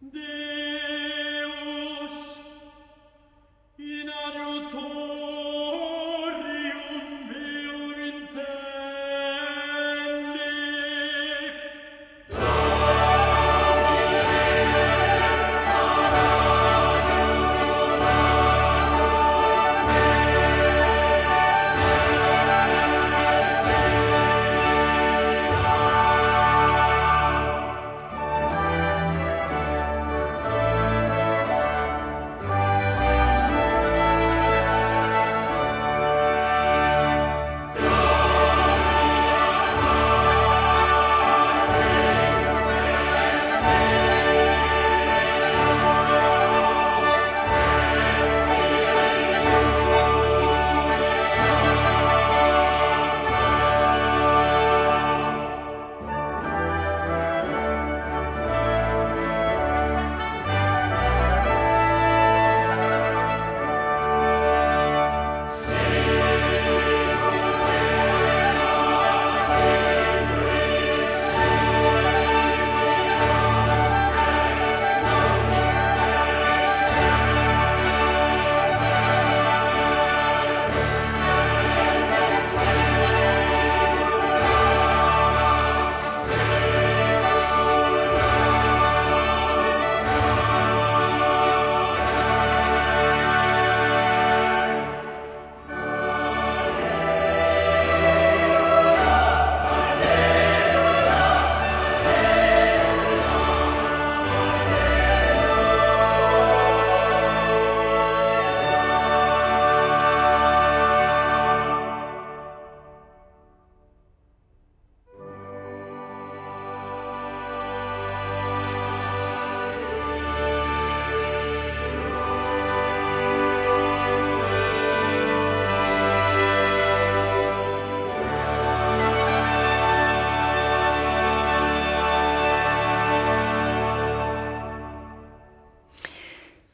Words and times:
Dear 0.00 0.47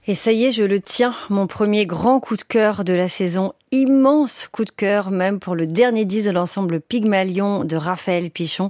Et 0.06 0.14
ça 0.14 0.32
y 0.32 0.44
est, 0.44 0.52
je 0.52 0.64
le 0.64 0.82
tiens, 0.82 1.14
mon 1.30 1.46
premier 1.46 1.86
grand 1.86 2.20
coup 2.20 2.36
de 2.36 2.42
cœur 2.42 2.84
de 2.84 2.92
la 2.92 3.08
saison, 3.08 3.54
immense 3.72 4.48
coup 4.52 4.66
de 4.66 4.70
cœur 4.70 5.10
même 5.10 5.40
pour 5.40 5.54
le 5.54 5.66
dernier 5.66 6.04
disque 6.04 6.26
de 6.26 6.32
l'ensemble 6.32 6.82
Pygmalion 6.82 7.64
de 7.64 7.74
Raphaël 7.74 8.30
Pichon, 8.30 8.68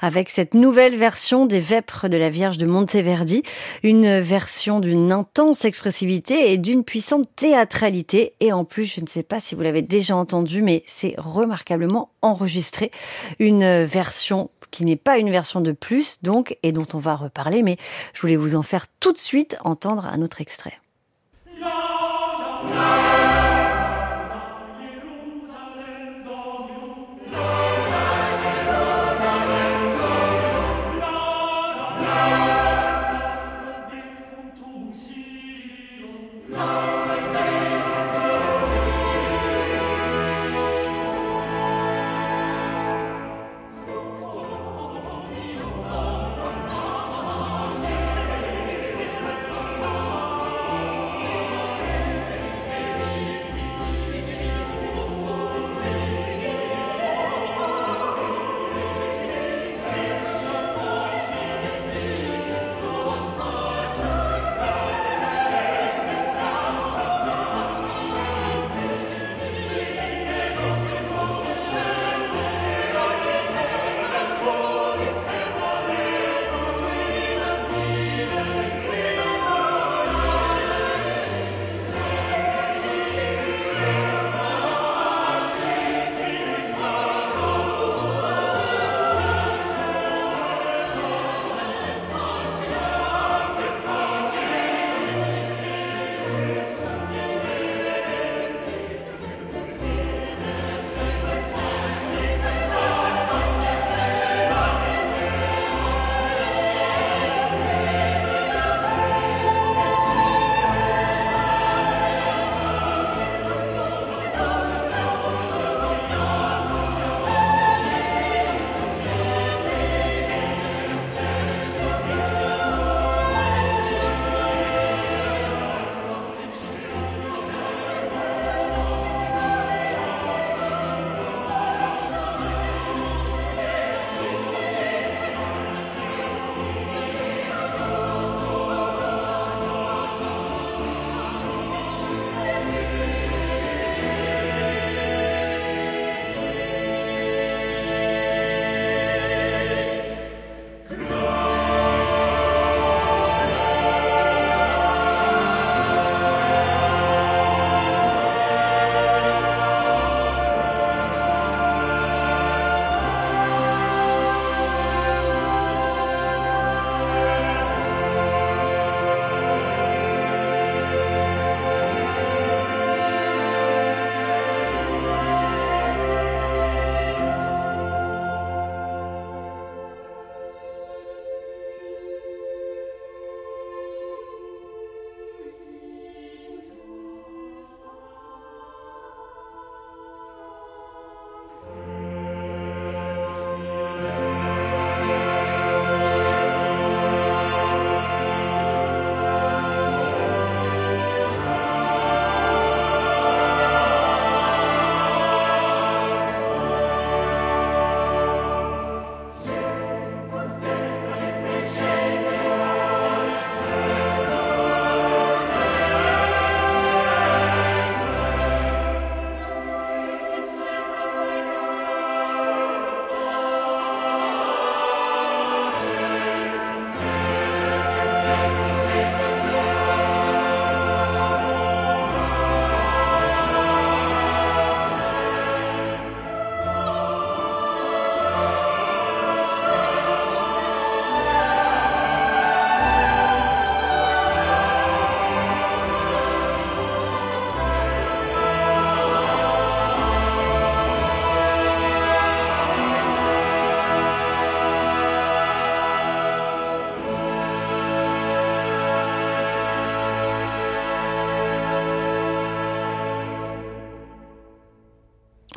avec 0.00 0.28
cette 0.28 0.54
nouvelle 0.54 0.96
version 0.96 1.46
des 1.46 1.60
Vêpres 1.60 2.08
de 2.08 2.16
la 2.16 2.30
Vierge 2.30 2.58
de 2.58 2.66
Monteverdi, 2.66 3.44
une 3.84 4.18
version 4.18 4.80
d'une 4.80 5.12
intense 5.12 5.64
expressivité 5.64 6.52
et 6.52 6.58
d'une 6.58 6.82
puissante 6.82 7.28
théâtralité, 7.36 8.32
et 8.40 8.52
en 8.52 8.64
plus, 8.64 8.92
je 8.92 9.02
ne 9.02 9.06
sais 9.06 9.22
pas 9.22 9.38
si 9.38 9.54
vous 9.54 9.62
l'avez 9.62 9.82
déjà 9.82 10.16
entendu, 10.16 10.62
mais 10.62 10.82
c'est 10.88 11.14
remarquablement 11.16 12.10
enregistré, 12.22 12.90
une 13.38 13.84
version 13.84 14.50
qui 14.72 14.84
n'est 14.84 14.96
pas 14.96 15.18
une 15.18 15.30
version 15.30 15.60
de 15.60 15.70
plus, 15.70 16.18
donc, 16.22 16.56
et 16.64 16.72
dont 16.72 16.86
on 16.94 16.98
va 16.98 17.14
reparler, 17.14 17.62
mais 17.62 17.76
je 18.14 18.20
voulais 18.22 18.36
vous 18.36 18.56
en 18.56 18.62
faire 18.62 18.86
tout 18.98 19.12
de 19.12 19.18
suite 19.18 19.56
entendre 19.62 20.06
un 20.06 20.20
autre 20.22 20.40
extrait. 20.40 20.80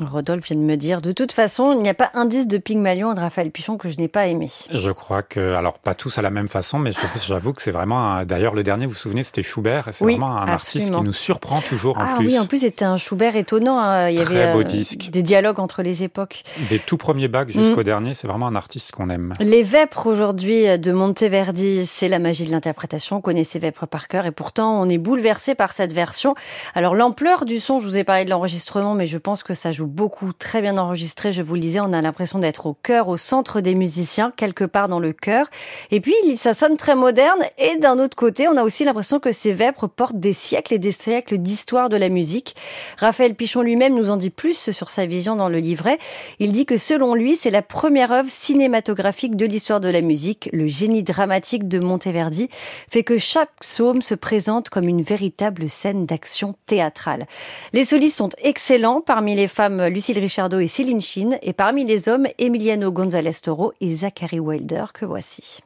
Rodolphe 0.02 0.46
vient 0.48 0.58
de 0.58 0.62
me 0.62 0.76
dire, 0.76 1.02
de 1.02 1.12
toute 1.12 1.32
façon, 1.32 1.72
il 1.74 1.82
n'y 1.82 1.90
a 1.90 1.94
pas 1.94 2.12
un 2.14 2.26
disque 2.26 2.50
de 2.50 2.58
Pygmalion 2.58 3.12
et 3.12 3.16
de 3.16 3.20
Raphaël 3.20 3.52
Pichon 3.52 3.78
que 3.78 3.90
je 3.90 3.98
n'ai 3.98 4.08
pas 4.08 4.28
aimé. 4.28 4.50
Je 4.72 4.92
crois 4.92 5.24
que, 5.24 5.54
alors 5.56 5.80
pas 5.80 5.94
tous 5.96 6.18
à 6.18 6.22
la 6.22 6.30
même 6.30 6.48
façon, 6.48 6.80
mais 6.80 6.92
j'avoue 7.26 7.54
que 7.54 7.62
c'est 7.62 7.72
vraiment, 7.72 8.24
d'ailleurs 8.26 8.54
le 8.56 8.64
dernier, 8.64 8.86
vous 8.86 8.92
vous 8.92 8.98
souvenez, 8.98 9.24
c'était 9.24 9.44
Schubert, 9.44 9.90
c'est 9.92 10.04
vraiment 10.04 10.38
un 10.38 10.48
artiste 10.48 10.94
qui 10.94 11.02
nous 11.02 11.14
surprend 11.14 11.62
toujours 11.62 11.98
en 11.98 12.06
ah, 12.08 12.16
plus. 12.18 12.28
oui, 12.28 12.40
en 12.40 12.46
plus 12.46 12.60
c'était 12.60 12.86
un 12.86 12.98
Schubert 12.98 13.36
étonnant, 13.36 13.80
hein. 13.80 14.10
il 14.10 14.20
y 14.20 14.24
Très 14.24 14.42
avait 14.42 14.54
beau 14.54 14.60
euh, 14.62 14.64
disque. 14.64 15.10
des 15.12 15.22
dialogues 15.24 15.60
entre 15.60 15.82
les 15.82 16.04
époques. 16.04 16.44
Des 16.70 16.80
tout 16.80 16.98
premiers 16.98 17.28
bacs 17.28 17.52
jusqu'au 17.52 17.82
Mm. 17.82 17.84
dernier, 17.86 18.14
c'est 18.14 18.28
vraiment 18.28 18.48
un 18.48 18.56
artiste 18.56 18.92
qu'on 18.92 19.10
aime. 19.10 19.34
Les 19.40 19.64
Vêpres 19.64 20.08
aujourd'hui 20.08 20.78
de 20.78 20.92
Monteverdi, 20.92 21.86
c'est 21.86 22.08
la 22.10 22.20
magie 22.20 22.46
de 22.46 22.52
l'interprétation, 22.52 23.18
on 23.18 23.22
connaît 23.22 23.44
ces 23.44 23.60
Vêpres 23.60 23.86
par 23.88 24.08
cœur 24.08 24.26
et 24.26 24.32
pourtant 24.32 24.82
on 24.82 24.90
est 24.90 24.98
bouleversé 24.98 25.56
par 25.56 25.74
cette 25.74 25.94
version. 25.94 26.36
Alors 26.74 26.96
l'ampleur 26.96 27.46
du 27.46 27.60
son, 27.60 27.80
je 27.80 27.88
vous 27.88 27.98
ai 27.98 28.04
parlé 28.04 28.26
de 28.26 28.30
l'enregistrement, 28.30 28.94
mais 28.96 29.06
je 29.06 29.18
pense 29.18 29.44
que 29.44 29.54
ça 29.54 29.72
joue 29.72 29.85
beaucoup, 29.86 30.34
très 30.34 30.62
bien 30.62 30.78
enregistré, 30.78 31.32
je 31.32 31.42
vous 31.42 31.56
le 31.56 31.62
disais, 31.62 31.80
on 31.80 31.94
a 31.94 32.02
l'impression 32.02 32.40
d'être 32.40 32.66
au 32.66 32.74
cœur, 32.74 33.08
au 33.08 33.18
centre 33.18 33.62
des 33.62 33.76
musiciens, 33.76 34.32
quelque 34.36 34.64
part 34.64 34.88
dans 34.88 35.00
le 35.00 35.14
cœur. 35.14 35.48
Et 35.92 36.02
puis 36.02 36.14
ça 36.36 36.54
sonne 36.54 36.78
très 36.78 36.96
moderne 36.96 37.40
et 37.58 37.78
d'un 37.78 38.00
autre 38.00 38.16
côté, 38.16 38.48
on 38.48 38.58
a 38.58 38.64
aussi 38.64 38.84
l'impression 38.84 39.20
que 39.20 39.32
ces 39.32 39.54
Vêpres 39.54 39.88
portent 39.88 40.20
des 40.20 40.34
siècles 40.34 40.74
et 40.74 40.80
des 40.80 40.92
siècles 40.92 41.38
d'histoire 41.38 41.90
de 41.90 41.98
la 41.98 42.10
musique. 42.10 42.56
Raphaël 42.98 43.36
Pichon 43.36 43.62
lui-même 43.62 43.96
nous 43.96 44.10
en 44.10 44.18
dit 44.18 44.30
plus 44.30 44.72
sur 44.72 44.90
sa 44.90 45.06
vision 45.06 45.36
dans 45.36 45.50
le 45.50 45.60
livret. 45.60 46.00
Il 46.40 46.52
dit 46.52 46.66
que 46.66 46.78
selon 46.78 47.16
lui, 47.16 47.36
c'est 47.36 47.52
la 47.52 47.62
première 47.62 48.12
œuvre 48.12 48.30
cinématographique 48.30 49.36
de 49.36 49.46
l'histoire 49.46 49.80
de 49.80 49.90
la 49.90 50.02
musique. 50.02 50.50
Le 50.54 50.68
génie 50.68 51.04
dramatique 51.04 51.68
de 51.68 51.80
Monteverdi 51.80 52.50
fait 52.90 53.04
que 53.04 53.18
chaque 53.18 53.52
psaume 53.60 54.02
se 54.02 54.16
présente 54.16 54.70
comme 54.70 54.88
une 54.88 55.02
véritable 55.02 55.70
scène 55.70 56.06
d'action 56.06 56.56
théâtrale. 56.66 57.28
Les 57.74 57.86
solistes 57.86 58.18
sont 58.18 58.30
excellents. 58.42 59.02
Parmi 59.02 59.36
les 59.36 59.48
femmes, 59.48 59.75
Lucille 59.90 60.20
Richardot 60.20 60.60
et 60.60 60.68
Céline 60.68 61.02
Chin. 61.02 61.38
Et 61.42 61.54
parmi 61.54 61.86
les 61.86 62.10
hommes, 62.10 62.28
Emiliano 62.38 62.92
González 62.92 63.34
Toro 63.42 63.74
et 63.82 63.94
Zachary 63.94 64.40
Wilder, 64.40 64.86
que 64.94 65.06
voici. 65.06 65.60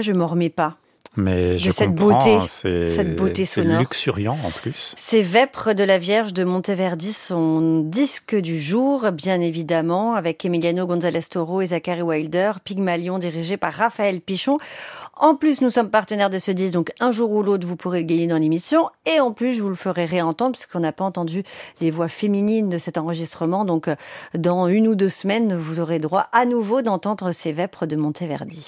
Moi, 0.00 0.04
je 0.06 0.12
m'en 0.12 0.26
remets 0.26 0.48
pas. 0.48 0.76
Mais 1.16 1.58
je 1.58 1.72
cette 1.72 1.94
beauté, 1.94 2.38
cette 2.46 3.16
beauté 3.16 3.44
sonore. 3.44 3.72
C'est 3.72 3.80
luxuriant 3.80 4.36
en 4.44 4.50
plus. 4.50 4.94
Ces 4.96 5.22
Vêpres 5.22 5.72
de 5.72 5.82
la 5.82 5.98
Vierge 5.98 6.32
de 6.32 6.44
Monteverdi 6.44 7.12
sont 7.12 7.80
disque 7.80 8.36
du 8.36 8.58
jour, 8.60 9.10
bien 9.10 9.40
évidemment, 9.40 10.14
avec 10.14 10.44
Emiliano 10.44 10.86
González 10.86 11.24
Toro 11.28 11.62
et 11.62 11.66
Zachary 11.66 12.02
Wilder, 12.02 12.52
Pygmalion 12.64 13.18
dirigé 13.18 13.56
par 13.56 13.72
Raphaël 13.72 14.20
Pichon. 14.20 14.58
En 15.16 15.34
plus, 15.34 15.60
nous 15.60 15.68
sommes 15.68 15.90
partenaires 15.90 16.30
de 16.30 16.38
ce 16.38 16.52
disque, 16.52 16.74
donc 16.74 16.92
un 17.00 17.10
jour 17.10 17.32
ou 17.32 17.42
l'autre, 17.42 17.66
vous 17.66 17.76
pourrez 17.76 18.00
le 18.00 18.06
gagner 18.06 18.28
dans 18.28 18.38
l'émission. 18.38 18.88
Et 19.04 19.18
en 19.18 19.32
plus, 19.32 19.54
je 19.54 19.62
vous 19.62 19.68
le 19.68 19.74
ferai 19.74 20.04
réentendre, 20.04 20.52
puisqu'on 20.52 20.80
n'a 20.80 20.92
pas 20.92 21.04
entendu 21.04 21.42
les 21.80 21.90
voix 21.90 22.08
féminines 22.08 22.68
de 22.68 22.78
cet 22.78 22.98
enregistrement. 22.98 23.64
Donc, 23.64 23.90
dans 24.38 24.68
une 24.68 24.86
ou 24.86 24.94
deux 24.94 25.10
semaines, 25.10 25.56
vous 25.56 25.80
aurez 25.80 25.98
droit 25.98 26.28
à 26.32 26.46
nouveau 26.46 26.82
d'entendre 26.82 27.32
ces 27.32 27.52
Vêpres 27.52 27.84
de 27.84 27.96
Monteverdi. 27.96 28.58